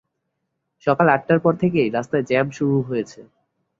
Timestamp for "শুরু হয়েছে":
2.57-3.19